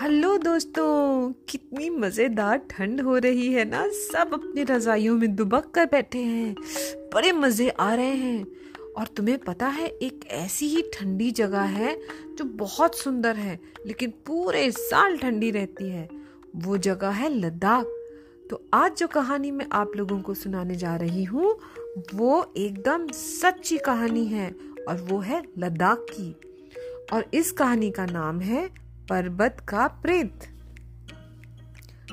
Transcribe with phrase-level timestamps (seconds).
[0.00, 5.86] Hello दोस्तों, कितनी मज़ेदार ठंड हो रही है ना। सब अपनी रजाइयों में दुबक कर
[5.86, 6.54] बैठे हैं,
[7.14, 8.46] बड़े मज़े आ रहे हैं।
[8.98, 11.94] और तुम्हें पता है, एक ऐसी ही ठंडी जगह है
[12.38, 16.08] जो बहुत सुंदर है, लेकिन पूरे साल ठंडी रहती है।
[16.56, 17.84] वो जगह है लद्दाख।
[18.50, 21.58] तो आज जो कहानी मैं आप लोगों को सुनाने जा रही हूँ,
[22.14, 24.50] वो एकदम सच्ची कहानी है
[24.88, 26.34] और वो है लद्दाख की।
[27.12, 30.38] और इस कहानी का नाम है पर्वत का प्रेत।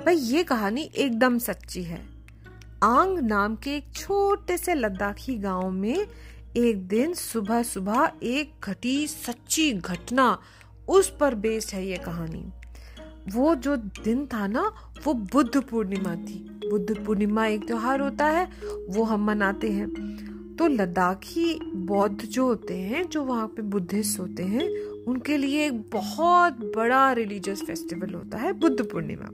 [0.06, 2.06] भाई, ये कहानी एकदम सच्ची है।
[2.84, 6.08] आंग नाम के एक छोटे से लद्दाखी गाँव में
[6.58, 10.40] एक दिन सुबह सुबह एक घटी सच्ची घटना,
[10.90, 12.52] उस पर बेस्ड है ये कहानी।
[13.32, 18.46] वो जो दिन था ना, वो बुद्ध पूर्णिमा थी। बुद्ध पूर्णिमा एक त्योहार होता है,
[18.90, 19.90] वो हम मनाते हैं।
[20.56, 25.82] तो लद्दाखी बौद्ध जो होते हैं, जो वहाँ पे बुद्धिस्ट होते हैं उनके लिए एक
[25.92, 29.28] बहुत बड़ा रिलीजियस फेस्टिवल होता है बुद्ध पूर्णिमा।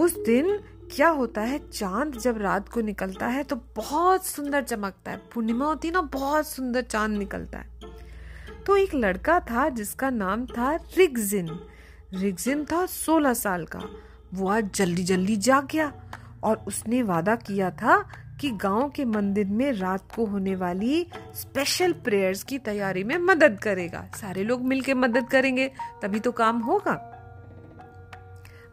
[0.00, 0.58] उस दिन
[0.94, 5.66] क्या होता है, चाँद जब रात को निकलता है तो बहुत सुंदर चमकता है। पूर्णिमा
[5.66, 7.80] होती है ना, बहुत सुंदर चाँद निकलता है।
[8.66, 11.48] तो एक लड़का था जिसका नाम था रिगजिन।
[12.14, 13.82] रिगजिन था सोलह साल का।
[14.34, 15.92] वो आज जल्दी जल्दी जाग गया
[16.42, 18.08] और उसने वादा किया था
[18.40, 23.58] कि गाँव के मंदिर में रात को होने वाली स्पेशल प्रेयर्स की तैयारी में मदद
[23.60, 25.70] करेगा। सारे लोग मिलके मदद करेंगे,
[26.02, 26.92] तभी तो काम होगा।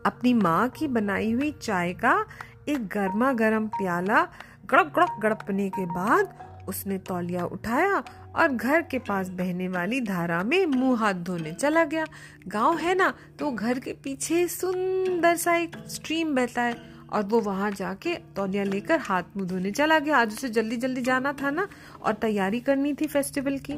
[0.06, 2.26] अपनी माँ की बनाई हुई चाय का
[2.70, 4.28] एक गर्मा गर्म प्याला
[4.66, 6.34] गड़प गड़प गड़पने के बाद
[6.70, 8.04] उसने तौलिया उठाया
[8.36, 12.06] और घर के पास बहने वाली धारा में मुँह हाथ धोने चला गया।
[12.48, 17.40] गाँव है ना तो घर के पीछे सुंदर सा एक स्ट्रीम बहता है। और वो
[17.40, 21.52] वहाँ जाके तौलिया लेकर हाथ मुँह धोने चला गया। आज उसे जल्दी जल्दी जाना था
[21.52, 21.68] ना,
[22.04, 23.74] और तैयारी करनी थी फेस्टिवल की।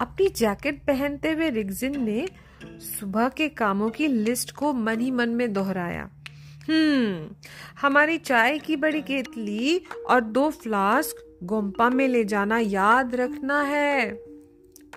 [0.00, 2.26] अपनी जैकेट पहनते हुए रिगजिन ने
[2.80, 6.08] सुबह के कामों की लिस्ट को मन ही मन में दोहराया।
[6.68, 7.34] हम्म
[7.80, 14.12] हमारी चाय की बड़ी केतली और दो फ्लास्क गोम्पा में ले जाना याद रखना है,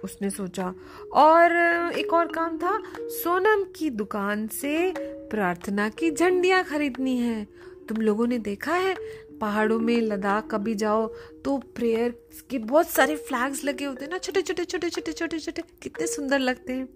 [0.03, 0.73] उसने सोचा।
[1.13, 1.55] और
[1.97, 4.91] एक और काम था, सोनम की दुकान से
[5.33, 7.47] प्रार्थना की झंडियाँ खरीदनी है।
[7.89, 8.95] तुम लोगों ने देखा है?
[9.41, 11.07] पहाड़ों में लद्दाख कभी जाओ
[11.45, 12.13] तो प्रेयर
[12.49, 16.07] के बहुत सारे फ्लैग्स लगे होते हैं ना, छोटे छोटे छोटे छोटे छोटे छोटे। कितने
[16.07, 16.87] सुंदर लगते हैं।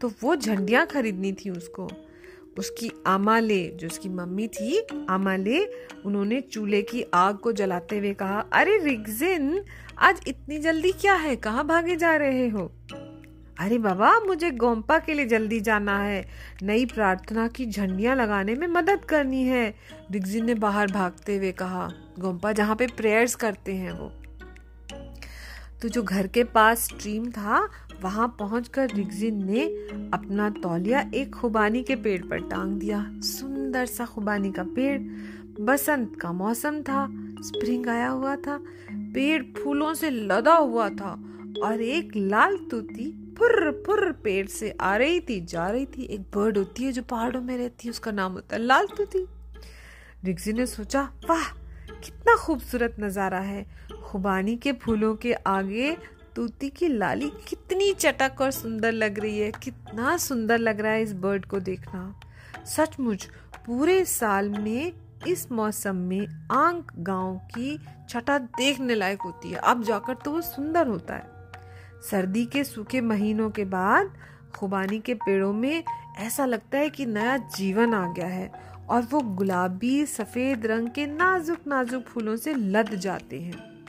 [0.00, 1.88] तो वो झंडियाँ खरीदनी थी उसको।
[2.58, 5.64] उसकी आमाले, जो उसकी मम्मी थी, आमाले,
[6.06, 9.64] उन्होंने चूल्हे की आग को जलाते हुए कहा, अरे रिगजिन,
[9.98, 11.36] आज इतनी जल्दी क्या है?
[11.36, 12.72] कहाँ भागे जा रहे हो?
[13.60, 16.28] अरे बाबा, मुझे गोम्पा के लिए जल्दी जाना है।
[16.62, 19.74] नई प्रार्थना की झंडियाँ लगाने में मदद करनी है
[20.10, 24.12] रिगजिन ने बाहर भागते हुए कहा। गोम्पा जहाँ पे प्रेयर्स करते हैं वो।
[25.82, 27.68] तो जो घर के पास स्ट्रीम था,
[28.02, 29.64] वहाँ पहुंचकर रिगजिन ने
[30.14, 35.00] अपना तौलिया एक खुबानी के पेड़ पर टांग दिया। सुंदर सा खुबानी का पेड़।
[35.60, 37.06] बसंत का मौसम था
[37.40, 38.60] स्प्रिंग आया हुआ था,
[38.92, 41.24] पेड़ फूलों से लदा हुआ था
[41.64, 46.20] और एक लाल तूती फुर फुर पेड़ से आ रही थी, जा रही थी। एक
[46.34, 49.26] बर्ड होती है जो पहाड़ों में रहती है, उसका नाम होता है लाल तूती
[50.24, 51.44] रिक्सी ने सोचा, वाह,
[51.94, 53.64] कितना खूबसूरत नज़ारा है।
[54.04, 55.96] खुबानी के फूलों के आगे
[56.36, 61.02] तूती की लाली कितनी चटक और सुंदर लग रही है। कितना सुंदर लग रहा है
[61.02, 62.20] इस बर्ड को देखना।
[62.66, 63.28] सचमुच,
[63.66, 64.92] पूरे साल में,
[65.26, 67.78] इस मौसम में आंक गाँव की
[68.08, 71.33] छटा देखने लायक होती है। अब जाकर तो वो सुंदर होता है।
[72.10, 74.14] सर्दी के सूखे महीनों के बाद
[74.54, 75.84] खुबानी के पेड़ों में
[76.16, 78.52] ऐसा लगता है कि नया जीवन आ गया है
[78.88, 83.84] और वो गुलाबी, सफ़ेद रंग के नाजुक नाजुक फूलों से लद जाते हैं।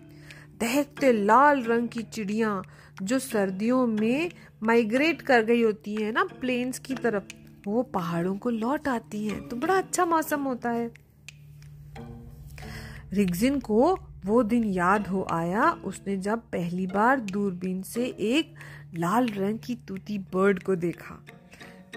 [0.59, 2.61] दहकते लाल रंग की चिड़िया
[3.01, 4.31] जो सर्दियों में
[4.63, 7.23] माइग्रेट कर गई होती है ना प्लेन्स की तरफ़,
[7.67, 10.91] वो पहाड़ों को लौट आती हैं। तो बड़ा अच्छा मौसम होता है।
[13.13, 18.53] रिगजिन को वो दिन याद हो आया, उसने जब पहली बार दूरबीन से एक
[18.97, 21.25] लाल रंग की तूती बर्ड को देखा।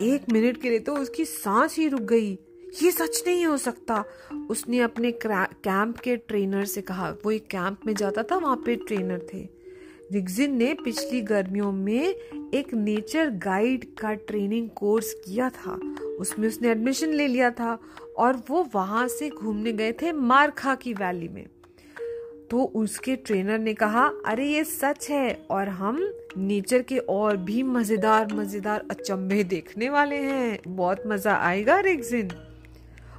[0.03, 2.39] एक मिनट के लिए तो उसकी सांस ही रुक गई।
[2.83, 4.05] ये सच नहीं हो सकता।
[4.51, 8.77] उसने अपने कैंप के ट्रेनर से कहा। वो एक कैंप में जाता था, वहाँ पे
[8.77, 9.49] ट्रेनर थे।
[10.13, 12.15] रिगजिन ने पिछली गर्मियों में
[12.55, 15.81] एक नेचर गाइड का ट्रेनिंग कोर्स किया था।
[16.21, 17.79] उसमें उसने एडमिशन ले लिया था
[18.19, 21.47] और वो वहाँ से घूमने गए थे मारखा की वैली में।
[22.51, 27.63] तो उसके ट्रेनर ने कहा, अरे, ये सच है और हम नेचर के और भी
[27.63, 32.31] मज़ेदार मज़ेदार अचंभे देखने वाले हैं। बहुत मज़ा आएगा, रेगजिन।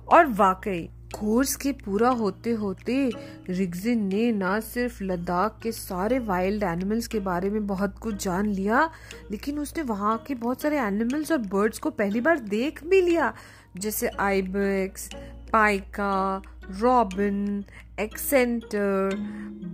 [0.10, 3.12] और वाकई, कोर्स के पूरा होते होते
[3.50, 8.46] रिगजिन ने ना सिर्फ़ लद्दाख के सारे वाइल्ड एनिमल्स के बारे में बहुत कुछ जान
[8.46, 8.90] लिया,
[9.32, 13.34] लेकिन उसने वहाँ के बहुत सारे एनिमल्स और बर्ड्स को पहली बार देख भी लिया।
[13.78, 15.10] जैसे ibex
[15.54, 16.42] pika
[16.82, 17.64] robin
[18.00, 19.16] accentor,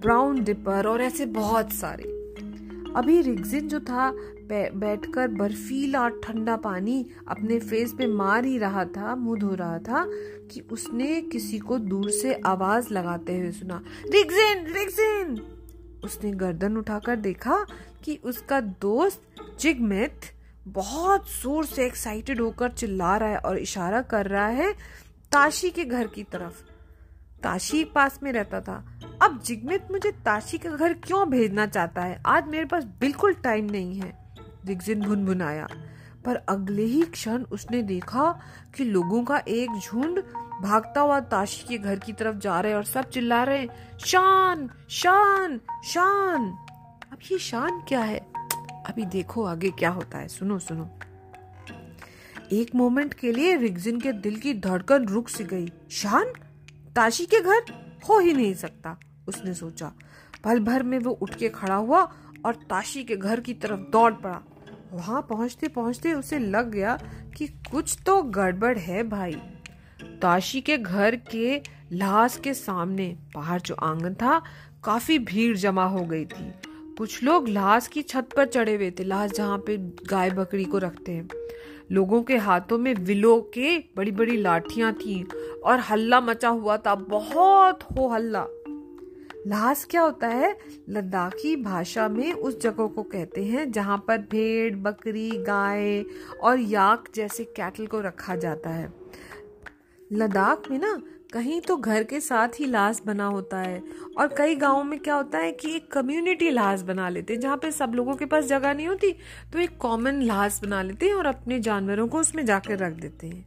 [0.01, 2.03] brown dipper और ऐसे बहुत सारे।
[2.95, 4.13] अभी रिगजिन जो था
[4.49, 10.05] बैठकर बर्फीला ठंडा पानी अपने फेस पे मार ही रहा था, मुँह धो रहा था,
[10.51, 15.39] कि उसने किसी को दूर से आवाज़ लगाते हुए सुना, रिगजिन रिगजिन!
[16.03, 17.65] उसने गर्दन उठाकर देखा
[18.03, 19.21] कि उसका दोस्त
[19.59, 20.33] जिगमिथ
[20.67, 24.71] बहुत ज़ोर से एक्साइटेड होकर चिल्ला रहा है और इशारा कर रहा है
[25.31, 26.63] ताशी के घर की तरफ़।
[27.45, 28.83] ताशी पास में रहता था।
[29.21, 32.21] अब जिगमित मुझे ताशी के घर क्यों भेजना चाहता है?
[32.25, 34.17] आज मेरे पास बिल्कुल टाइम नहीं है,
[34.65, 35.67] दिग्जिन भुनभुनाया।
[36.25, 38.39] पर अगले ही क्षण उसने देखा
[38.75, 40.23] कि लोगों का एक झुंड
[40.63, 43.67] भागता हुआ ताशी के घर की तरफ़ जा रहे और सब चिल्ला रहे
[44.05, 46.45] शान शान शान!
[47.11, 48.19] अब ये शान क्या है?
[48.85, 50.89] अभी देखो आगे क्या होता है। सुनो सुनो।
[52.51, 56.33] एक मोमेंट के लिए रिगजिन के दिल की धड़कन रुक सी गई। शान?
[56.95, 57.61] ताशी के घर
[58.09, 58.97] हो ही नहीं सकता,
[59.27, 59.91] उसने सोचा।
[60.43, 62.01] पल भर में वो उठ के खड़ा हुआ
[62.45, 64.41] और ताशी के घर की तरफ़ दौड़ पड़ा।
[64.93, 66.97] वहाँ पहुँचते पहुँचते उसे लग गया
[67.37, 69.33] कि कुछ तो गड़बड़ है भाई।
[70.21, 71.61] ताशी के घर के
[71.91, 74.41] लाश के सामने बाहर जो आँगन था,
[74.83, 76.51] काफ़ी भीड़ जमा हो गई थी।
[76.97, 79.77] कुछ लोग लाश की छत पर चढ़े हुए थे, लाश जहाँ पे
[80.07, 81.27] गाय बकरी को रखते हैं।
[81.91, 85.27] लोगों के हाथों में विलो के बड़ी बड़ी लाठियाँ थी
[85.63, 88.47] और हल्ला मचा हुआ था, बहुत हो हल्ला।
[89.47, 90.57] लास क्या होता है?
[90.89, 96.05] लद्दाखी भाषा में उस जगह को कहते हैं जहाँ पर भेड़, बकरी, गाय
[96.41, 98.93] और याक जैसे कैटल को रखा जाता है।
[100.13, 101.01] लद्दाख में ना
[101.33, 103.81] कहीं तो घर के साथ ही लाश बना होता है।
[104.17, 107.57] और कई गाँवों में क्या होता है कि एक कम्युनिटी लाश बना लेते हैं, जहाँ
[107.57, 109.11] पे सब लोगों के पास जगह नहीं होती
[109.53, 113.27] तो एक कॉमन लाश बना लेते हैं और अपने जानवरों को उसमें जाकर रख देते
[113.27, 113.45] हैं।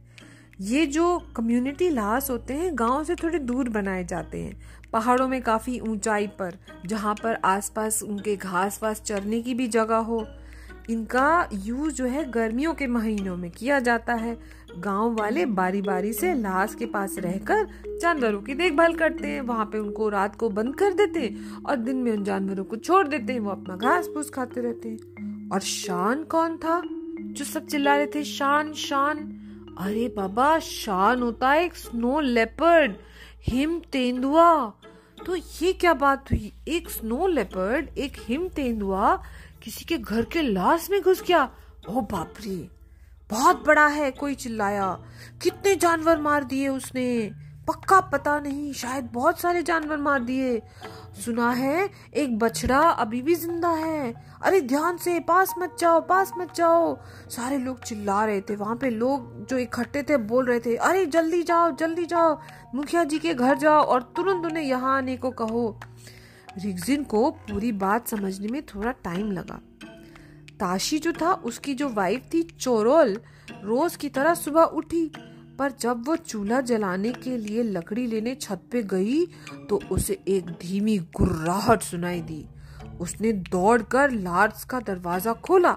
[0.61, 4.59] ये जो कम्युनिटी लाश होते हैं, गाँव से थोड़े दूर बनाए जाते हैं।
[4.93, 9.97] पहाड़ों में काफ़ी ऊंचाई पर, जहाँ पर आसपास उनके घास वास चरने की भी जगह
[10.03, 10.25] हो।
[10.89, 14.37] इनका यूज़ जो है गर्मियों के महीनों में किया जाता है।
[14.77, 17.67] गाँव वाले बारी बारी से लाश के पास रहकर
[18.01, 21.75] जानवरों की देखभाल करते हैं। वहाँ पे उनको रात को बंद कर देते हैं और
[21.75, 25.49] दिन में उन जानवरों को छोड़ देते हैं। वो अपना घास फूस खाते रहते हैं।
[25.49, 26.81] और शान कौन था?
[27.21, 29.17] जो सब चिल्ला रहे थे, शान शान।
[29.79, 32.93] अरे बाबा, शान होता है एक स्नो लेपर्ड।
[33.43, 34.73] हिम तेंदुआ
[35.25, 36.53] तो ये क्या बात हुई?
[36.67, 39.23] एक स्नो लेपर्ड, एक हिम तेंदुआ
[39.63, 41.51] किसी के घर के लाश में घुस गया?
[41.89, 42.78] ओ बापरे
[43.29, 44.99] बहुत बड़ा है, कोई चिल्लाया।
[45.41, 47.31] कितने जानवर मार दिए उसने।
[47.67, 50.61] पक्का पता नहीं, शायद बहुत सारे जानवर मार दिए।
[51.25, 56.31] सुना है, एक बछड़ा अभी भी ज़िंदा है। अरे, ध्यान से, पास मत जाओ, पास
[56.37, 56.97] मत जाओ।
[57.29, 61.05] सारे लोग चिल्ला रहे थे, वहाँ पे लोग जो इकट्ठे थे, बोल रहे थे, अरे,
[61.05, 62.39] जल्दी जाओ जल्दी जाओ।
[62.75, 65.79] मुखिया जी के घर जाओ और तुरंत उन्हें यहाँ आने को कहो।
[66.57, 69.59] रिगजिन को पूरी बात समझने में थोड़ा टाइम लगा।
[70.59, 73.17] ताशी जो था, उसकी जो वाइफ थी, चोरोल,
[73.63, 75.11] रोज की तरह सुबह उठी।
[75.59, 79.25] पर जब वो चूल्हा जलाने के लिए लकड़ी लेने छत पे गई
[79.69, 82.45] तो उसे एक धीमी गुर्राहट सुनाई दी।
[83.01, 85.75] उसने दौड़कर लार्स का दरवाज़ा खोला।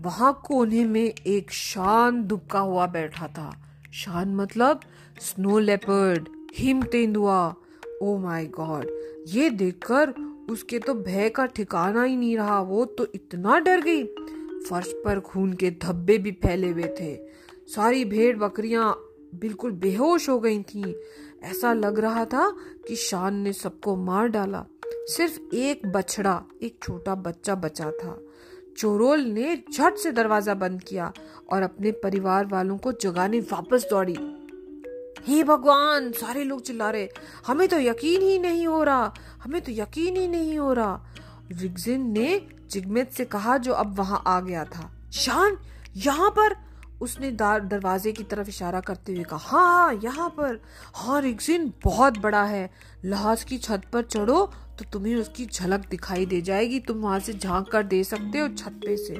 [0.00, 3.50] वहाँ कोने में एक शान दुबका हुआ बैठा था।
[3.92, 4.80] शान मतलब
[5.20, 7.42] स्नो लेपर्ड हिम तेंदुआ
[8.02, 8.86] ओ माय गॉड
[9.28, 10.14] ये देखकर
[10.50, 14.04] उसके तो भय का ठिकाना ही नहीं रहा, वो तो इतना डर गई।
[14.70, 17.16] फर्श पर खून के धब्बे भी फैले हुए थे।
[17.66, 19.04] सारी भेड़ बकरियाँ
[19.34, 20.94] बिल्कुल बेहोश हो गई थीं।
[21.42, 22.56] ऐसा लग रहा था
[22.88, 28.22] कि शान ने सबको मार डाला। सिर्फ़ एक बछड़ा, एक छोटा बच्चा बचा था।
[28.78, 31.12] चोरोल ने झट से दरवाज़ा बंद किया
[31.52, 34.16] और अपने परिवार वालों को जगाने वापस दौड़ी।
[35.26, 37.08] हे भगवान, सारे लोग चिल्ला रहे।
[37.46, 41.06] हमें तो यकीन ही नहीं हो रहा हमें तो यकीन ही नहीं हो रहा।
[41.52, 45.56] रिगजिन ने जिगमित से कहा जो अब वहाँ आ गया था। शान,
[45.96, 46.56] यहाँ पर?
[47.00, 50.60] उसने दरवाजे की तरफ़ इशारा करते हुए कहा हाँ हाँ यहाँ पर।
[50.94, 52.70] हाँ रिक्सिन बहुत बड़ा है।
[53.04, 57.32] लहाज की छत पर चढ़ो तो तुम्हें उसकी झलक दिखाई दे जाएगी। तुम वहाँ से
[57.32, 59.14] झाँक कर दे सकते हो छत पे से।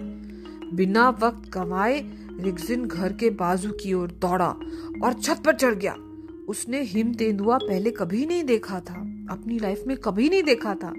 [0.76, 2.00] बिना वक्त गंवाए
[2.40, 4.48] रिक्सिन घर के बाजू की ओर दौड़ा
[5.02, 5.94] और छत पर चढ़ गया।
[6.48, 10.94] उसने हिम तेंदुआ पहले कभी नहीं देखा था। अपनी लाइफ में कभी नहीं देखा था।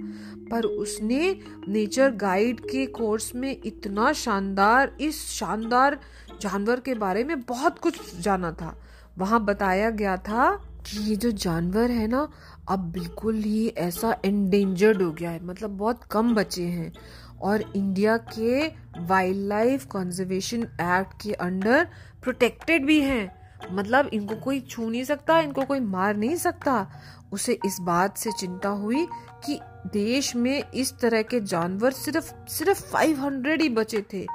[0.51, 6.00] पर उसने नेचर गाइड के कोर्स में इतना शानदार, इस शानदार
[6.41, 8.81] जानवर के बारे में बहुत कुछ जाना था।
[9.17, 12.31] वहाँ बताया गया था कि ये जो जानवर है ना,
[12.69, 16.93] अब बिल्कुल ही ऐसा एंडेंजर्ड हो गया है। मतलब बहुत कम बचे हैं।
[17.41, 18.67] और इंडिया के
[19.00, 21.88] वाइल्ड लाइफ कंजर्वेशन एक्ट के अंडर
[22.23, 23.40] प्रोटेक्टेड भी हैं।
[23.72, 26.91] मतलब इनको कोई छू नहीं सकता, इनको कोई मार नहीं सकता।
[27.34, 29.08] उसे इस बात से चिंता हुई
[29.46, 29.60] कि
[29.94, 34.27] देश में इस तरह के जानवर सिर्फ़ सिर्फ़ 500 ही बचे थे।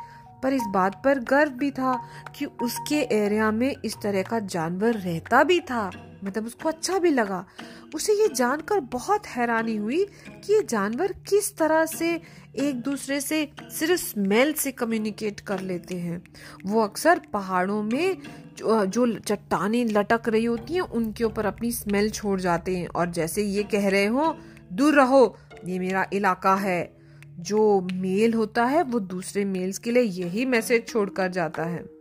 [0.43, 4.95] पर इस बात पर गर्व भी था कि उसके एरिया में इस तरह का जानवर
[4.95, 5.91] रहता भी था।
[6.25, 7.47] मतलब उसको अच्छा भी लगा।
[7.95, 12.21] उसे ये जानकर बहुत हैरानी हुई कि ये जानवर किस तरह से
[12.61, 16.23] एक दूसरे से सिर्फ़ स्मेल से कम्युनिकेट कर लेते हैं।
[16.65, 18.17] वो अक्सर पहाड़ों में
[18.59, 23.43] जो, चट्टाने लटक रही होती हैं उनके ऊपर अपनी स्मेल छोड़ जाते हैं। और जैसे
[23.43, 24.37] ये कह रहे हो
[24.73, 25.37] दूर रहो
[25.67, 26.97] ये मेरा इलाका है।
[27.39, 31.96] जो मेल होता है वो दूसरे मेल्स के लिए यही मैसेज छोड़ कर जाता है।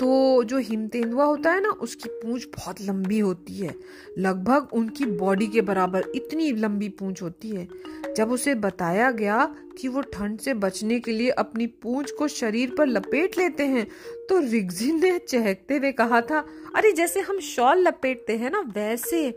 [0.00, 3.74] तो जो हिम तेंदुआ होता है ना, उसकी पूंछ बहुत लंबी होती है।
[4.18, 7.68] लगभग उनकी बॉडी के बराबर इतनी लंबी पूंछ होती है।
[8.16, 12.74] जब उसे बताया गया कि वो ठंड से बचने के लिए अपनी पूंछ को शरीर
[12.78, 13.86] पर लपेट लेते हैं
[14.28, 16.46] तो रिग्जिन ने चहकते हुए कहा था,
[16.76, 19.30] अरे, जैसे हम शॉल लपेटते हैं ना, वैसे।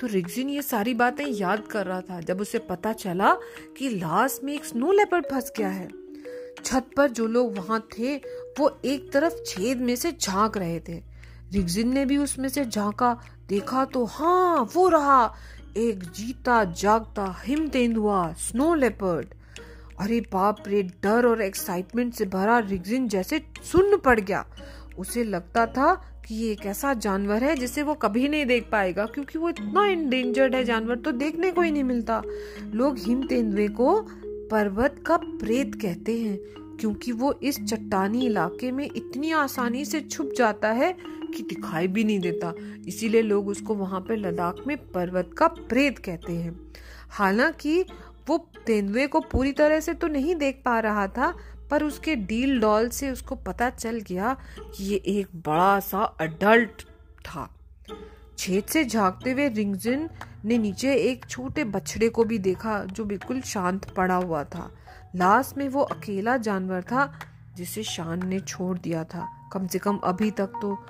[0.00, 3.36] तो रिग्जिन ये सारी बातें याद कर रहा था, जब उसे पता चला
[3.76, 5.88] कि लास्ट में एक स्नो लेपर्ड फंस गया है।
[6.64, 8.16] छत पर जो लोग वहाँ थे
[8.60, 11.02] वो एक तरफ़ छेद में से झाँक रहे थे।
[11.52, 15.34] रिगजिन ने भी उसमें से झांका। देखा तो हाँ वो रहा।
[15.76, 19.26] एक जीता जागता हिम तेंदुआ, स्नो लेपर्ड।
[20.00, 23.42] अरे बाप रे, डर और एक्साइटमेंट से भरा रिगजिन जैसे
[23.72, 24.46] सुन्न पड़ गया।
[24.98, 25.94] उसे लगता था
[26.26, 29.86] कि ये एक ऐसा जानवर है जिसे वो कभी नहीं देख पाएगा, क्योंकि वो इतना
[29.86, 32.22] इंडेंजर्ड है, जानवर तो देखने को ही नहीं मिलता।
[32.72, 34.06] लोग हिम तेंदुए को
[34.50, 40.32] पर्वत का प्रेत कहते हैं। क्योंकि वो इस चट्टानी इलाके में इतनी आसानी से छुप
[40.38, 40.92] जाता है
[41.36, 42.52] कि दिखाई भी नहीं देता।
[42.86, 46.58] इसीलिए लोग उसको वहाँ पर लद्दाख में पर्वत का प्रेत कहते हैं।
[47.10, 47.84] हालाँकि
[48.28, 51.34] वो तेंदुए को पूरी तरह से तो नहीं देख पा रहा था,
[51.70, 56.82] पर उसके डील डॉल से उसको पता चल गया कि ये एक बड़ा सा अडल्ट
[57.20, 57.48] था।
[58.38, 60.08] छेद से झांकते हुए रिंगजिन
[60.44, 64.70] ने नीचे एक छोटे बछड़े को भी देखा, जो बिल्कुल शांत पड़ा हुआ था।
[65.16, 67.12] लास्ट में वो अकेला जानवर था,
[67.56, 70.84] जिसे शान ने छोड़ दिया था। कम से कम अभी तक तो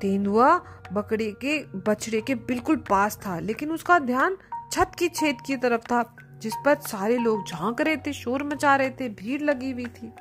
[0.00, 0.60] तेंदुआ
[0.92, 4.36] बकरे के, बछड़े के बिल्कुल पास था, लेकिन उसका ध्यान
[4.72, 8.76] छत की छेद की तरफ़ था, जिस पर सारे लोग झाँक रहे थे, शोर मचा
[8.76, 10.12] रहे थे, भीड़ लगी हुई थी।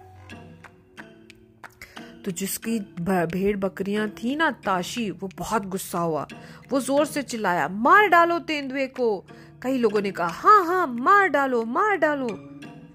[2.26, 6.28] तो जिसकी भेड़ बकरियाँ थी ना, ताशी, वो बहुत गुस्सा हुआ।
[6.72, 9.26] वो ज़ोर से चिल्लाया, मार डालो तेंदुए को!
[9.62, 12.28] कई लोगों ने कहा हाँ हाँ मार डालो मार डालो!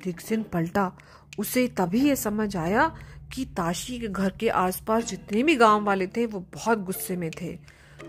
[0.05, 0.93] दिग्सिन पलटा।
[1.39, 2.97] उसे तभी ये समझ आया
[3.35, 7.31] कि ताशी के घर के आसपास जितने भी गाँव वाले थे, वो बहुत गुस्से में
[7.31, 7.59] थे।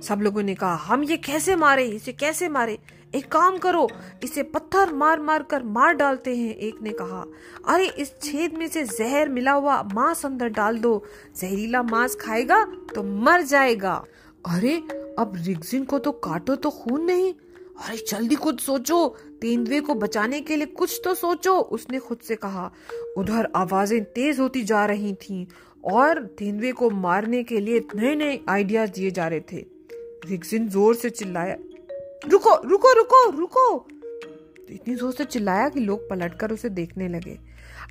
[0.01, 1.83] सब लोगों ने कहा, हम ये कैसे मारे?
[1.83, 2.79] इसे कैसे मारे?
[3.15, 3.89] एक काम करो,
[4.23, 7.25] इसे पत्थर मार मार कर मार डालते हैं, एक ने कहा।
[7.67, 11.05] अरे, इस छेद में से जहर मिला हुआ मांस अंदर डाल दो।
[11.41, 14.03] जहरीला मांस खाएगा तो मर जाएगा।
[14.47, 14.77] अरे,
[15.19, 17.33] अब रिग्जिन को तो काटो तो खून नहीं।
[17.75, 19.07] अरे जल्दी कुछ सोचो।
[19.41, 22.71] तेंदुए को बचाने के लिए कुछ तो सोचो, उसने खुद से कहा।
[23.17, 25.45] उधर आवाज़ें तेज होती जा रही थीं
[25.83, 29.65] और तेंदुए को मारने के लिए नए नए आइडियाज़ दिए जा रहे थे।
[30.25, 31.57] रिक्सिन ज़ोर से चिल्लाया,
[32.29, 33.87] रुको रुको रुको रुको!
[34.69, 37.37] इतनी ज़ोर से चिल्लाया कि लोग पलटकर उसे देखने लगे।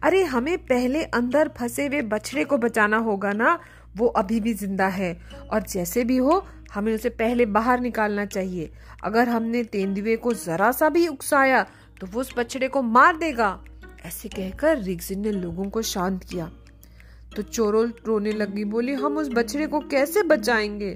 [0.02, 3.58] अरे, हमें पहले अंदर फंसे हुए बछड़े को बचाना होगा ना?
[3.96, 5.16] वो अभी भी ज़िंदा है
[5.52, 8.70] और जैसे भी हो, हमें उसे पहले बाहर निकालना चाहिए।
[9.04, 11.66] अगर हमने तेंदुए को जरा सा भी उकसाया
[12.00, 13.64] तो वो उस बछड़े को मार देगा।
[14.06, 16.52] ऐसे कहकर रिग्जिन ने लोगों को शांत किया।
[17.36, 20.90] तो चोरोल रोने लगी, बोली, हम उस बछड़े को कैसे बचाएँगे?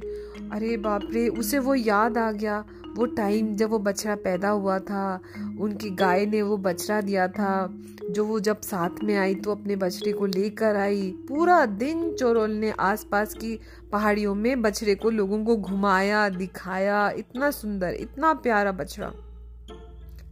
[0.52, 2.64] अरे बाप रे, उसे वो याद आ गया।
[2.97, 5.21] वो टाइम जब वो बछड़ा पैदा हुआ था,
[5.61, 7.69] उनकी गाय ने वो बछड़ा दिया था,
[8.11, 12.50] जो वो जब साथ में आई तो अपने बछड़े को लेकर आई। पूरा दिन चोरोल
[12.50, 13.59] ने आसपास की
[13.93, 19.12] पहाड़ियों में बछड़े को लोगों को घुमाया, दिखाया। इतना सुंदर, इतना प्यारा बछड़ा।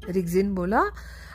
[0.08, 0.82] रिगजिन बोला,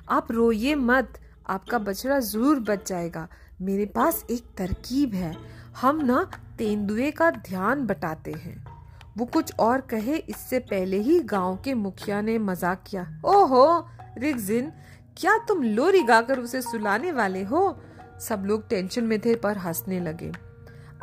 [0.09, 1.13] आप रोइए मत,
[1.49, 3.27] आपका बछड़ा ज़रूर बच जाएगा।
[3.61, 5.35] मेरे पास एक तरकीब है।
[5.81, 6.23] हम ना
[6.57, 8.78] तेंदुए का ध्यान बटाते हैं।
[9.19, 14.71] वो कुछ और कहे, इससे पहले ही गाँव के मुखिया ने मज़ाक किया। ओहो, रिगजिन,
[15.17, 17.79] क्या तुम लोरी गाकर उसे सुलाने वाले हो?
[18.19, 20.31] सब लोग टेंशन में थे पर हंसने लगे।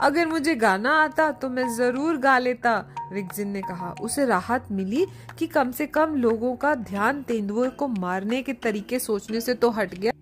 [0.01, 2.75] अगर मुझे गाना आता तो मैं ज़रूर गा लेता,
[3.13, 5.07] रिगजिन ने कहा। उसे राहत मिली
[5.39, 9.71] कि कम से कम लोगों का ध्यान तेंदुए को मारने के तरीके सोचने से तो
[9.71, 10.13] हट गया।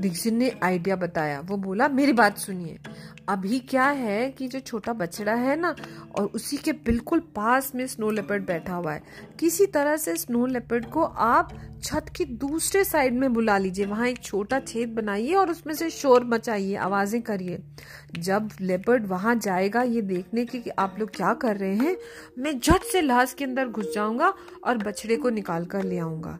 [0.00, 2.78] रिगजिन ने आइडिया बताया। वो बोला, मेरी बात सुनिए।
[3.28, 5.74] अभी क्या है कि जो छोटा बछड़ा है ना,
[6.18, 9.02] और उसी के बिल्कुल पास में स्नो लेपर्ड बैठा हुआ है।
[9.40, 14.08] किसी तरह से स्नो लेपर्ड को आप छत की दूसरे साइड में बुला लीजिए। वहाँ
[14.08, 17.62] एक छोटा छेद बनाइए और उसमें से शोर मचाइए, आवाज़ें करिए।
[18.14, 21.96] जब लेपर्ड वहाँ जाएगा ये देखने की कि आप लोग क्या कर रहे हैं,
[22.38, 24.32] मैं झट से लाश के अंदर घुस जाऊँगा
[24.64, 26.38] और बछड़े को निकाल कर ले आऊँगा।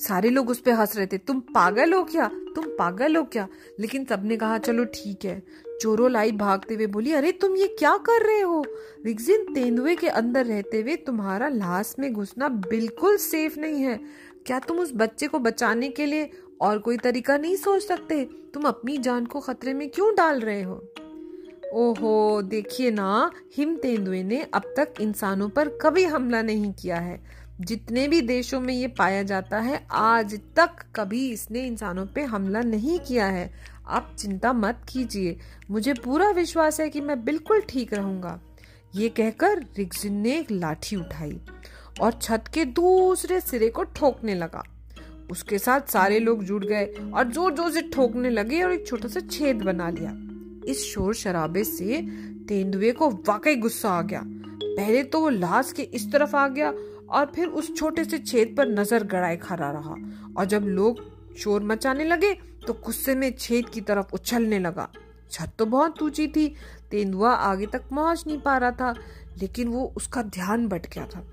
[0.00, 2.30] सारे लोग उस पर हंस रहे थे। तुम पागल हो क्या?
[2.54, 3.48] तुम पागल हो क्या?
[3.80, 5.42] लेकिन सबने कहा, चलो ठीक है।
[5.80, 8.64] चोरो लाई भागते हुए बोली, अरे, तुम ये क्या कर रहे हो?
[9.06, 14.00] रिक्जिन तेंदुए के अंदर रहते हुए तुम्हारा लाश में घुसना बिल्कुल सेफ़ नहीं है।
[14.46, 16.30] क्या तुम उस बच्चे को बचाने के लिए
[16.60, 18.24] और कोई तरीका नहीं सोच सकते?
[18.24, 20.84] तुम अपनी जान को खतरे में क्यों डाल रहे हो?
[21.72, 27.39] ओहो, देखिए ना, हिम तेंदुए ने अब तक इंसानों पर कभी हमला नहीं किया है।
[27.60, 32.60] जितने भी देशों में ये पाया जाता है, आज तक कभी इसने इंसानों पे हमला
[32.60, 33.50] नहीं किया है।
[33.86, 35.36] आप चिंता मत कीजिए।
[35.70, 38.38] मुझे पूरा विश्वास है कि मैं बिल्कुल ठीक रहूँगा।
[38.94, 41.40] ये कहकर रिक्जिन ने एक लाठी उठाई
[42.00, 44.64] और छत के दूसरे सिरे को ठोकने लगा।
[45.30, 49.08] उसके साथ सारे लोग जुड़ गए और ज़ोर ज़ोर से ठोकने लगे और एक छोटा
[49.08, 50.12] सा छेद बना लिया।
[50.70, 52.00] इस शोर शराबे से
[52.48, 56.72] तेंदुए को वाकई गुस्सा आ गया। पहले तो वो लाश के इस तरफ़ आ गया
[57.10, 59.94] और फिर उस छोटे से छेद पर नज़र गड़ाए खड़ा रहा।
[60.36, 62.32] और जब लोग शोर मचाने लगे
[62.66, 64.88] तो गुस्से में छेद की तरफ़ उछलने लगा।
[65.30, 66.46] छत तो बहुत ऊँची थी,
[66.90, 68.94] तेंदुआ आगे तक पहुँच नहीं पा रहा था,
[69.38, 71.26] लेकिन वो उसका ध्यान बट गया था।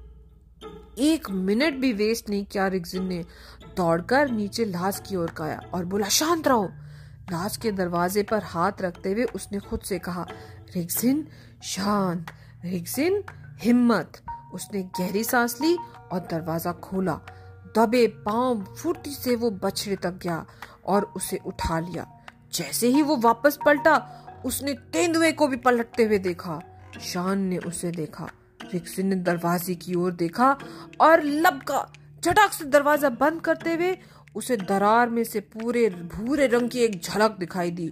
[1.00, 3.24] एक मिनट भी वेस्ट नहीं किया रिक्जिन ने।
[3.78, 6.70] दौड़कर नीचे लाश की ओर गया और बोला, शांत रहो।
[7.32, 10.26] लाश के दरवाजे पर हाथ रखते हुए उसने खुद से कहा
[10.76, 11.26] रिक्जिन
[11.64, 12.32] शांत
[12.66, 13.24] रिक्जिन
[13.62, 14.22] हिम्मत।
[14.54, 15.76] उसने गहरी सांस ली
[16.12, 17.20] और दरवाज़ा खोला।
[17.78, 20.46] दबे पाँव फुर्ती से वो बछड़े तक गया
[20.86, 22.08] और उसे उठा लिया।
[22.54, 23.96] जैसे ही वो वापस पलटा,
[24.46, 26.60] उसने तेंदुए को भी पलटते हुए देखा।
[27.02, 28.30] शान ने उसे देखा।
[28.64, 30.58] रिक्सिन ने दरवाजे की ओर देखा
[31.02, 31.86] और लबका
[32.24, 33.98] झटक से दरवाज़ा बंद करते हुए
[34.36, 37.90] उसे दरार में से पूरे भूरे रंग की एक झलक दिखाई दी।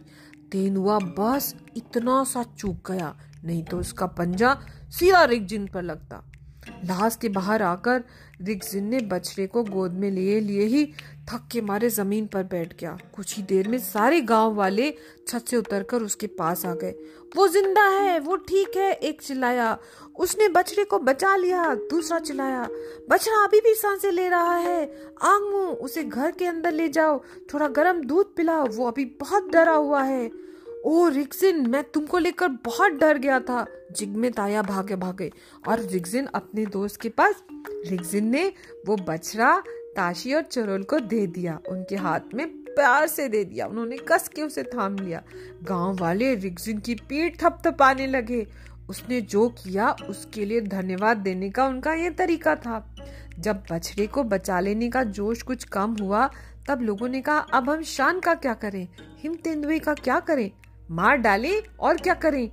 [0.51, 4.53] तेंदुआ बस इतना सा चूक गया, नहीं तो उसका पंजा
[4.89, 6.23] सीधा रिक्जिन पर लगता।
[6.67, 8.03] लाश के बाहर आकर
[8.41, 10.85] रिक्जिन ने बछड़े को गोद में लिए लिए ही
[11.29, 14.93] थक के मारे ज़मीन पर बैठ गया। कुछ ही देर में सारे गाँव वाले
[15.27, 16.91] छत से उतरकर उसके पास आ गए।
[17.37, 19.77] वो ज़िंदा है, वो ठीक है, एक चिल्लाया।
[20.15, 22.67] उसने बछड़े को बचा लिया, दूसरा चिल्लाया,
[23.09, 24.85] बछड़ा अभी भी साँसें ले रहा है।
[25.23, 27.21] आंगू, उसे घर के अंदर ले जाओ।
[27.53, 30.44] थोड़ा गर्म दूध पिलाओ, वो अभी बहुत डरा हुआ है।
[30.85, 35.31] ओ रिक्सिन मैं तुमको लेकर बहुत डर गया था। जिग्मे ताया भागे भागे,
[35.67, 37.43] और रिक्सिन अपने दोस्त के पास
[37.87, 38.53] रिक्सिन ने
[38.87, 39.59] वो बछड़ा,
[39.95, 44.27] ताशी और चरोल को दे दिया। उनके हाथ में प्यार से दे दिया। उन्होंने कस
[44.27, 45.23] के उसे थाम लिया।
[45.63, 48.47] गाँव वाले रिक्सिन की पीठ थपथपाने लगे।
[48.89, 52.95] उसने जो किया, उसके लिए धन्यवाद देने का उनका ये तरीका था।
[53.39, 56.29] जब बछड़े को बचा लेने का जोश कुछ कम हुआ,
[56.67, 58.87] तब लोगों ने कहा, अब हम शान का क्या करें?
[59.17, 60.51] हिम तेंदुए का क्या करें?
[60.91, 62.51] मार डाले और क्या करें?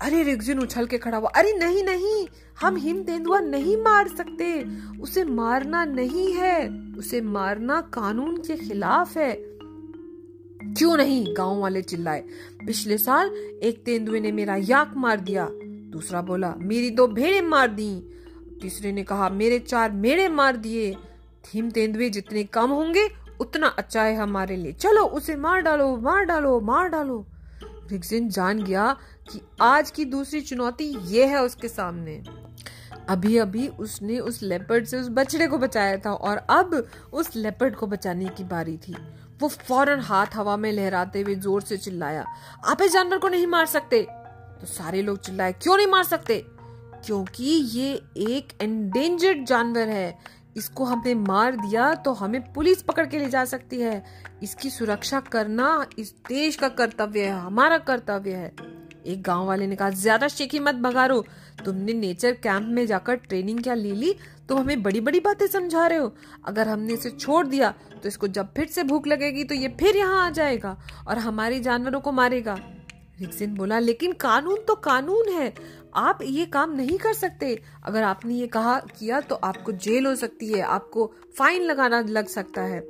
[0.00, 2.28] अरे रिक्जिन उछल के खड़ा हुआ। अरे, नहीं नहीं,
[2.60, 4.66] हम हिम तेंदुआ नहीं मार सकते।
[5.00, 9.32] उसे मारना नहीं है। उसे मारना कानून के खिलाफ है।
[10.74, 11.36] क्यों नहीं?
[11.36, 12.24] गाँव वाले चिल्लाए।
[12.66, 13.28] पिछले साल
[13.62, 15.48] एक तेंदुए ने मेरा याक मार दिया।
[15.90, 18.00] दूसरा बोला, मेरी दो भेड़े मार दी।
[18.62, 20.96] तीसरे ने कहा, मेरे चार मेड़े मार दिए।
[21.46, 23.08] हिम तेंदुए जितने कम होंगे,
[23.40, 27.26] उतना अच्छा है हमारे लिए। चलो, उसे मार डालो मार डालो मार डालो।
[27.90, 28.90] रिक्सिन जान गया
[29.30, 32.22] कि आज की दूसरी चुनौती ये है उसके सामने।
[33.08, 36.74] अभी अभी उसने उस लेपर्ड से उस बछड़े को बचाया था और अब
[37.12, 38.96] उस लेपर्ड को बचाने की बारी थी।
[39.40, 42.24] वो फ़ौरन हाथ हवा में लहराते हुए ज़ोर से चिल्लाया,
[42.64, 44.02] आप इस जानवर को नहीं मार सकते!
[44.60, 46.44] तो सारे लोग चिल्लाए, क्यों नहीं मार सकते?
[47.06, 47.92] क्योंकि ये
[48.28, 50.18] एक एंडेंजर्ड जानवर है।
[50.56, 54.02] इसको हमने मार दिया तो हमें पुलिस पकड़ के ले जा सकती है।
[54.42, 58.52] इसकी सुरक्षा करना इस देश का कर्तव्य है, हमारा कर्तव्य है।
[59.06, 61.24] एक गाँव वाले ने कहा, ज़्यादा शेखी मत बगारो
[61.64, 64.14] तुमने नेचर कैंप में जाकर ट्रेनिंग क्या ले ली?
[64.48, 66.12] तो हमें बड़ी बड़ी बातें समझा रहे हो।
[66.46, 69.96] अगर हमने इसे छोड़ दिया तो इसको जब फिर से भूख लगेगी तो ये फिर
[69.96, 70.76] यहाँ आ जाएगा
[71.08, 72.58] और हमारे जानवरों को मारेगा।
[73.20, 75.52] रिक्सिन बोला, लेकिन कानून तो कानून है।
[75.98, 80.14] आप ये काम नहीं कर सकते। अगर आपने ये कहा, किया तो आपको जेल हो
[80.14, 82.80] सकती है, आपको फाइन लगाना लग सकता है।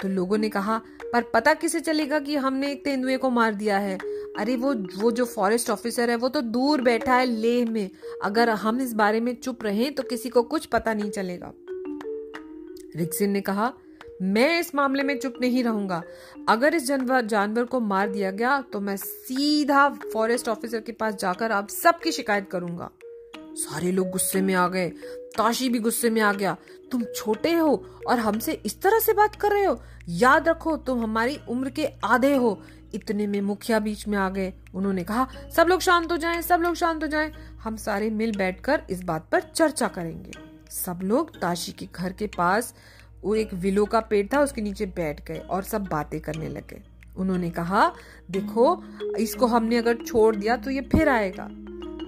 [0.00, 0.80] तो लोगों ने कहा,
[1.12, 3.98] पर पता किसे चलेगा कि हमने एक तेंदुए को मार दिया है?
[4.38, 7.90] अरे, वो वो जो फॉरेस्ट ऑफिसर है, वो तो दूर बैठा है लेह में।
[8.24, 11.52] अगर हम इस बारे में चुप रहे तो किसी को कुछ पता नहीं चलेगा।
[12.96, 13.72] रिक्सिन ने कहा
[14.22, 16.02] मैं इस मामले में चुप नहीं रहूँगा।
[16.48, 21.14] अगर इस जानवर जानवर को मार दिया गया तो मैं सीधा फॉरेस्ट ऑफिसर के पास
[21.14, 22.90] जाकर आप सबकी शिकायत करूँगा।
[23.56, 24.88] सारे लोग गुस्से में आ गए।
[25.36, 26.56] ताशी भी गुस्से में आ गया।
[26.92, 27.74] तुम छोटे हो
[28.08, 31.88] और हमसे इस तरह से बात कर रहे हो। याद रखो, तुम हमारी उम्र के
[32.04, 32.60] आधे हो।
[32.94, 36.60] इतने में मुखिया बीच में आ गए। उन्होंने कहा, सब लोग शांत हो जाएँ, सब
[36.60, 40.32] लोग शांत हो जाएँ। हम सारे मिल बैठकर इस बात पर चर्चा करेंगे।
[40.70, 42.74] सब लोग ताशी के घर के पास
[43.24, 46.82] वो एक विलो का पेड़ था, उसके नीचे बैठ गए और सब बातें करने लगे।
[47.16, 47.92] उन्होंने कहा,
[48.30, 48.82] देखो,
[49.18, 51.48] इसको हमने अगर छोड़ दिया तो ये फिर आएगा।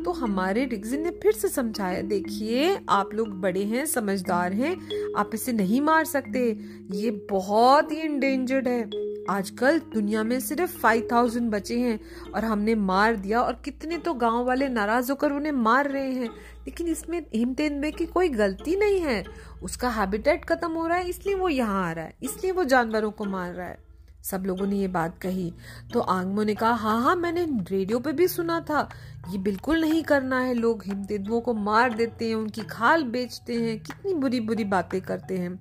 [0.05, 4.77] तो हमारे रिग्जिन ने फिर से समझाया, देखिए, आप लोग बड़े हैं, समझदार हैं,
[5.17, 6.59] आप इसे नहीं मार सकते,
[6.93, 8.83] ये बहुत ही इंडेंजर्ड है।
[9.31, 11.99] आजकल दुनिया में सिर्फ़ फाइव थाउज़ेंड बचे हैं
[12.35, 16.29] और हमने मार दिया और कितने तो गाँव वाले नाराज़ होकर उन्हें मार रहे हैं।
[16.67, 19.25] लेकिन इसमें हिमतेंदुए की कोई गलती नहीं है।
[19.63, 23.11] उसका हैबिटेट खत्म हो रहा है, इसलिए वो यहाँ आ रहा है, इसलिए वो जानवरों
[23.11, 23.85] को मार रहा है।
[24.25, 25.53] सब लोगों ने ये बात कही।
[25.93, 28.89] तो आंगमो ने कहा हाँ हाँ मैंने रेडियो पे भी सुना था।
[29.31, 33.79] ये बिल्कुल नहीं करना है लोग। हिमतेंदुओं को मार देते हैं, उनकी खाल बेचते हैं।
[33.81, 35.59] कितनी बुरी बुरी बातें करते हैं।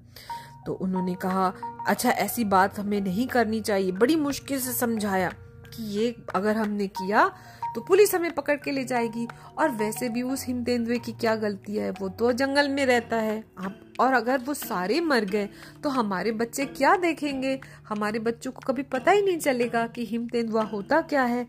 [0.66, 1.54] तो उन्होंने कहा
[1.88, 5.30] अच्छा ऐसी बात हमें नहीं करनी चाहिए। बड़ी मुश्किल से समझाया
[5.68, 7.28] कि ये अगर हमने किया
[7.76, 11.36] तो पुलिस हमें पकड़ के ले जाएगी। और वैसे भी उस हिम तेंदुए की क्या
[11.36, 11.90] गलती है?
[11.92, 15.50] वो तो जंगल में रहता है। आप, और अगर वो सारे मर गए
[15.84, 17.60] तो हमारे बच्चे क्या देखेंगे?
[17.90, 21.44] हमारे बच्चों को कभी पता ही नहीं चलेगा कि हिम तेंदुआ होता क्या है।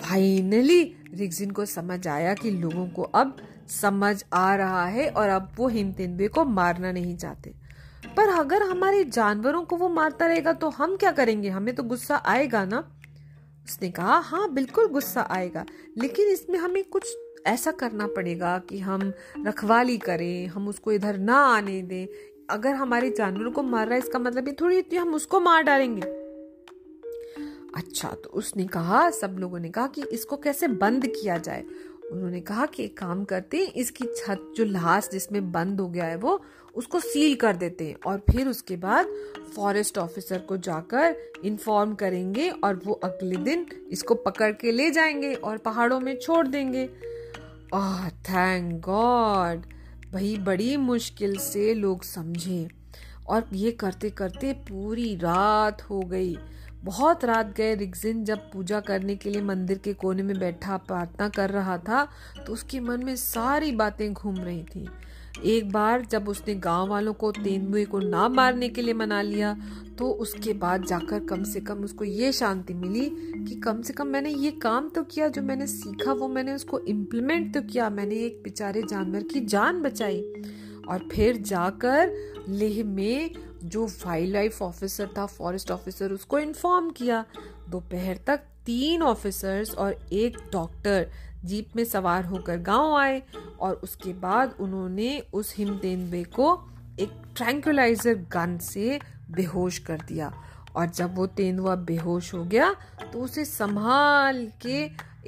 [0.00, 0.82] फाइनली
[1.14, 3.36] रिक्जिन को समझ आया कि लोगों को अब
[3.70, 7.54] समझ आ रहा है और अब वो हिम तेंदुए को मारना नहीं चाहते।
[8.18, 11.48] पर अगर हमारे जानवरों को वो मारता रहेगा तो हम क्या करेंगे?
[11.48, 12.78] हमें तो गुस्सा आएगा ना?
[13.64, 15.64] उसने कहा हाँ बिल्कुल गुस्सा आएगा।
[15.98, 19.12] लेकिन इसमें हमें कुछ ऐसा करना पड़ेगा कि हम
[19.46, 22.06] रखवाली करें, हम उसको इधर ना आने दें।
[22.50, 26.02] अगर हमारे जानवरों को मार रहा है, इसका मतलब ये थोड़ी हम उसको मार डालेंगे।
[27.76, 31.64] अच्छा तो उसने कहा, सब लोगों ने कहा कि इसको कैसे बंद किया जाए?
[32.12, 36.04] उन्होंने कहा कि एक काम करते हैं, इसकी छत जो लास्ट जिसमें बंद हो गया
[36.04, 36.44] है वो,
[36.74, 39.06] उसको सील कर देते हैं और फिर उसके बाद
[39.56, 45.34] फॉरेस्ट ऑफिसर को जाकर इन्फॉर्म करेंगे और वो अगले दिन इसको पकड़ के ले जाएँगे
[45.34, 46.90] और पहाड़ों में छोड़ देंगे।
[47.74, 49.62] आह थैंक गॉड
[50.12, 52.68] भाई, बड़ी मुश्किल से लोग समझे।
[53.26, 56.38] और ये करते करते पूरी रात हो गई।
[56.84, 61.28] बहुत रात गए रिक्जिन जब पूजा करने के लिए मंदिर के कोने में बैठा, प्रार्थना
[61.28, 62.06] कर रहा था
[62.46, 64.88] तो उसके मन में सारी बातें घूम रही थी।
[65.46, 69.56] एक बार जब उसने गाँव वालों को, तेंदुए को ना मारने के लिए मना लिया
[69.98, 73.04] तो उसके बाद जाकर कम से कम उसको ये शांति मिली
[73.44, 76.78] कि कम से कम मैंने ये काम तो किया, जो मैंने सीखा, वो मैंने उसको
[76.80, 80.20] इम्प्लीमेंट तो किया। मैंने एक बेचारे जानवर की जान बचाई
[80.88, 82.14] और फिर जाकर
[82.48, 83.30] लेह में
[83.64, 87.24] जो वाइल्ड लाइफ ऑफिसर था फॉरेस्ट ऑफिसर उसको इन्फॉर्म किया।
[87.68, 91.10] दोपहर तक तीन ऑफिसर्स और एक डॉक्टर
[91.44, 93.22] जीप में सवार होकर गाँव आए
[93.60, 96.52] और उसके बाद उन्होंने उस हिम तेंदुए को
[97.00, 98.98] एक ट्रैंकुलाइजर गन से
[99.30, 100.32] बेहोश कर दिया।
[100.76, 102.74] और जब वो तेंदुआ बेहोश हो गया
[103.12, 104.78] तो उसे संभाल के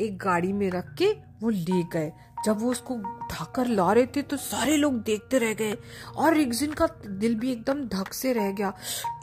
[0.05, 2.13] एक गाड़ी में रख के वो ले गए।
[2.45, 5.77] जब वो उसको उठाकर ला रहे थे तो सारे लोग देखते रह गए
[6.17, 8.73] और रिक्जिन का दिल भी एकदम धक से रह गया।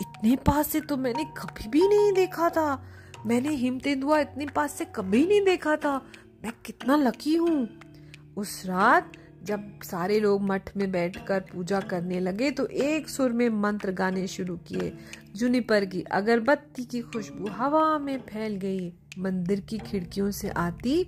[0.01, 2.81] इतने पास से तो मैंने कभी भी नहीं देखा था।
[3.25, 5.95] मैंने हिम तेंदुआ इतने पास से कभी नहीं देखा था।
[6.43, 7.67] मैं कितना लकी हूँ।
[8.37, 9.11] उस रात
[9.43, 14.25] जब सारे लोग मठ में बैठकर पूजा करने लगे तो एक सुर में मंत्र गाने
[14.27, 14.91] शुरू किए
[15.35, 21.05] जुनिपर की, अगरबत्ती की खुशबू हवा में फैल गई, मंदिर की खिड़कियों से आती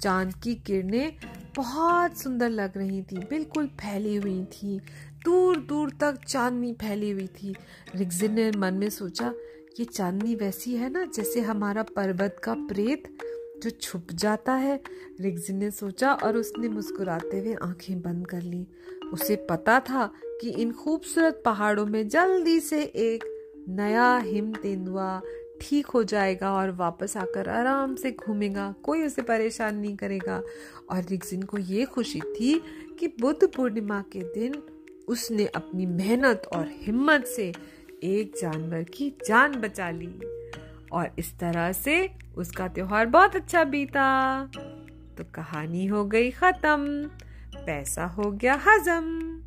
[0.00, 1.12] चाँद की किरणें
[1.56, 4.80] बहुत सुंदर लग रही थी, बिल्कुल फैली हुई थी।
[5.24, 7.54] दूर दूर तक चांदनी फैली हुई थी।
[7.94, 9.34] रिक्जिन ने मन में सोचा,
[9.80, 13.18] ये चांदनी वैसी है ना, जैसे हमारा पर्वत का प्रेत
[13.62, 14.80] जो छुप जाता है?
[15.20, 18.66] रिक्जिन ने सोचा और उसने मुस्कुराते हुए आँखें बंद कर ली।
[19.12, 23.24] उसे पता था कि इन खूबसूरत पहाड़ों में जल्दी से एक
[23.68, 25.22] नया हिम तेंदुआ
[25.60, 30.42] ठीक हो जाएगा और वापस आकर आराम से घूमेगा, कोई उसे परेशान नहीं करेगा।
[30.90, 32.62] और रिक्जिन को ये खुशी थी
[32.98, 34.62] कि बुद्ध पूर्णिमा के दिन
[35.08, 37.52] उसने अपनी मेहनत और हिम्मत से
[38.04, 40.20] एक जानवर की जान बचा ली।
[40.92, 44.46] और इस तरह से उसका त्योहार बहुत अच्छा बीता।
[45.18, 47.04] तो कहानी हो गई खत्म,
[47.56, 49.39] पैसा हो गया हजम।